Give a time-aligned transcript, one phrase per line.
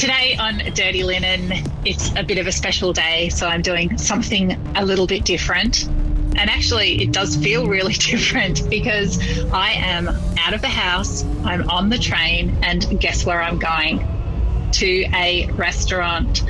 [0.00, 1.52] Today on Dirty Linen,
[1.84, 5.88] it's a bit of a special day, so I'm doing something a little bit different.
[6.38, 9.18] And actually, it does feel really different because
[9.52, 10.08] I am
[10.38, 13.98] out of the house, I'm on the train, and guess where I'm going?
[14.72, 16.44] To a restaurant.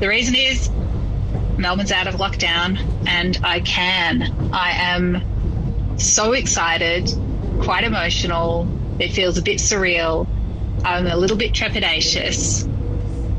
[0.00, 0.70] The reason is
[1.58, 4.50] Melbourne's out of lockdown and I can.
[4.50, 7.12] I am so excited,
[7.60, 8.66] quite emotional.
[8.98, 10.26] It feels a bit surreal.
[10.84, 12.68] I'm a little bit trepidatious.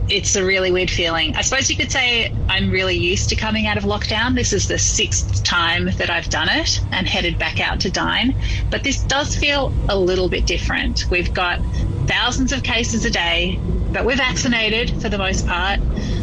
[0.09, 1.35] It's a really weird feeling.
[1.35, 4.35] I suppose you could say I'm really used to coming out of lockdown.
[4.35, 8.35] This is the sixth time that I've done it and headed back out to dine.
[8.69, 11.05] But this does feel a little bit different.
[11.09, 11.59] We've got
[12.07, 13.59] thousands of cases a day,
[13.91, 15.79] but we're vaccinated for the most part.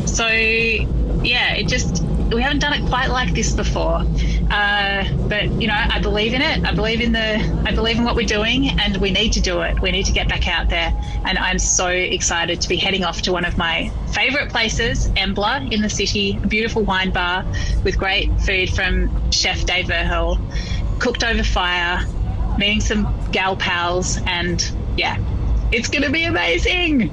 [0.07, 2.03] So, yeah, it just
[2.33, 4.03] we haven't done it quite like this before.
[4.51, 6.65] Uh, but you know, I believe in it.
[6.65, 7.39] I believe in the.
[7.65, 9.81] I believe in what we're doing, and we need to do it.
[9.81, 10.93] We need to get back out there.
[11.25, 15.73] And I'm so excited to be heading off to one of my favourite places, Embla,
[15.73, 16.39] in the city.
[16.43, 17.45] A beautiful wine bar
[17.85, 20.39] with great food from Chef Dave Verheul,
[20.99, 22.05] cooked over fire,
[22.59, 25.17] meeting some gal pals, and yeah,
[25.73, 27.11] it's to be amazing.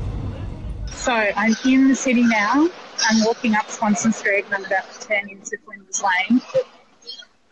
[0.91, 2.69] So I'm in the city now.
[3.09, 6.41] I'm walking up Swanston Street and I'm about to turn into Flinders Lane,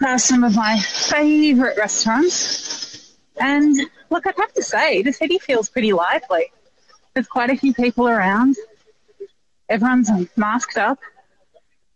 [0.02, 3.16] past some of my favourite restaurants.
[3.38, 3.76] And
[4.10, 6.52] look, I'd have to say, the city feels pretty lively.
[7.14, 8.56] There's quite a few people around.
[9.70, 11.00] Everyone's masked up.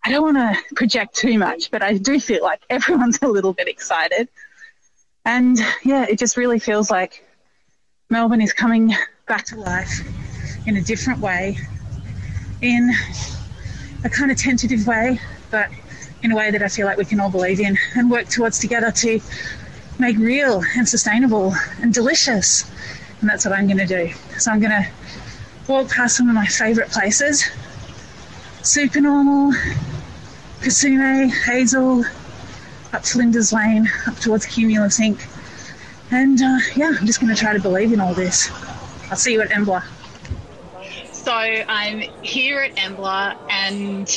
[0.03, 3.53] I don't want to project too much, but I do feel like everyone's a little
[3.53, 4.29] bit excited.
[5.25, 7.25] And yeah, it just really feels like
[8.09, 8.95] Melbourne is coming
[9.27, 10.01] back to life
[10.65, 11.57] in a different way,
[12.61, 12.91] in
[14.03, 15.19] a kind of tentative way,
[15.51, 15.69] but
[16.23, 18.59] in a way that I feel like we can all believe in and work towards
[18.59, 19.19] together to
[19.97, 22.69] make real and sustainable and delicious.
[23.21, 24.13] And that's what I'm going to do.
[24.37, 24.87] So I'm going to
[25.67, 27.49] walk past some of my favourite places
[28.61, 29.53] Supernormal,
[30.59, 32.03] Kisumé, Hazel,
[32.91, 35.21] up Flinders Lane, up towards Cumulus Inc.
[36.11, 38.49] And uh, yeah, I'm just going to try to believe in all this.
[39.09, 39.83] I'll see you at Embla.
[41.29, 44.09] So I'm here at Embla and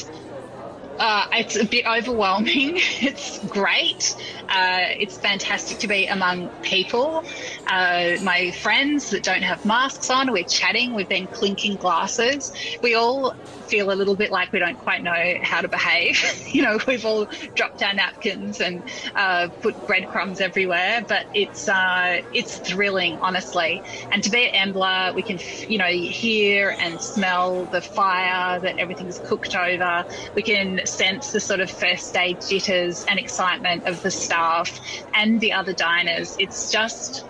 [0.98, 2.78] uh, it's a bit overwhelming.
[3.02, 4.14] It's great.
[4.48, 7.24] Uh, it's fantastic to be among people.
[7.66, 12.52] Uh, my friends that don't have masks on, we're chatting, we've been clinking glasses.
[12.80, 13.34] We all
[13.72, 16.46] feel a little bit like we don't quite know how to behave.
[16.54, 18.82] you know, we've all dropped our napkins and
[19.14, 23.82] uh, put breadcrumbs everywhere, but it's uh, it's thrilling, honestly.
[24.10, 25.38] And to be at Embla, we can,
[25.70, 30.04] you know, hear and smell the fire that everything's cooked over.
[30.34, 34.80] We can sense the sort of first day jitters and excitement of the staff
[35.14, 36.34] and the other diners.
[36.38, 37.24] It's just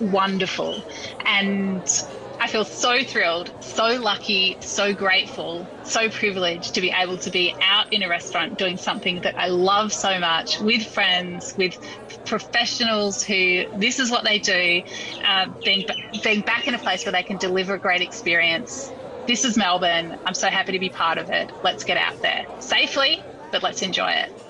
[0.00, 0.84] wonderful.
[1.24, 1.86] And
[2.38, 7.54] I feel so thrilled, so lucky, so grateful, so privileged to be able to be
[7.62, 11.78] out in a restaurant doing something that I love so much with friends, with
[12.26, 14.82] professionals who this is what they do,
[15.24, 15.84] uh, being,
[16.22, 18.95] being back in a place where they can deliver a great experience.
[19.26, 20.20] This is Melbourne.
[20.24, 21.50] I'm so happy to be part of it.
[21.64, 24.45] Let's get out there safely, but let's enjoy it.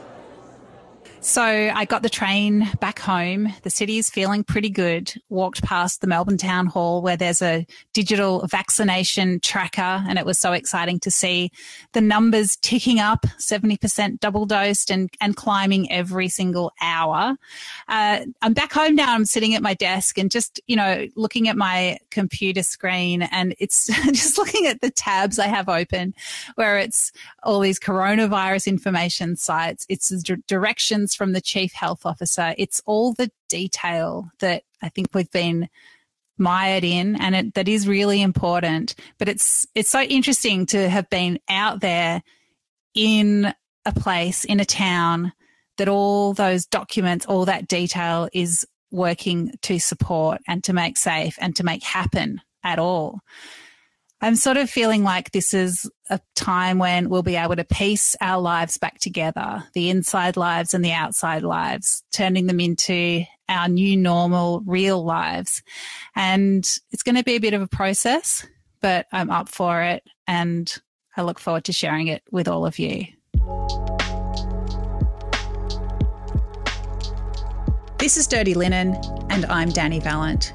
[1.26, 3.52] So I got the train back home.
[3.62, 5.12] The city is feeling pretty good.
[5.28, 10.04] Walked past the Melbourne Town Hall where there's a digital vaccination tracker.
[10.08, 11.50] And it was so exciting to see
[11.94, 17.36] the numbers ticking up 70% double dosed and, and climbing every single hour.
[17.88, 19.12] Uh, I'm back home now.
[19.12, 23.52] I'm sitting at my desk and just, you know, looking at my computer screen and
[23.58, 26.14] it's just looking at the tabs I have open
[26.54, 27.10] where it's
[27.42, 29.86] all these coronavirus information sites.
[29.88, 30.10] It's
[30.46, 32.54] directions from the chief health officer.
[32.58, 35.68] It's all the detail that I think we've been
[36.38, 38.94] mired in and it, that is really important.
[39.18, 42.22] But it's, it's so interesting to have been out there
[42.94, 43.52] in
[43.84, 45.32] a place, in a town
[45.78, 51.36] that all those documents, all that detail is working to support and to make safe
[51.40, 53.20] and to make happen at all.
[54.22, 58.16] I'm sort of feeling like this is a time when we'll be able to piece
[58.22, 63.68] our lives back together, the inside lives and the outside lives, turning them into our
[63.68, 65.62] new normal, real lives.
[66.14, 68.46] And it's going to be a bit of a process,
[68.80, 70.02] but I'm up for it.
[70.26, 70.74] And
[71.14, 73.04] I look forward to sharing it with all of you.
[77.98, 78.96] This is Dirty Linen,
[79.28, 80.54] and I'm Dani Valent.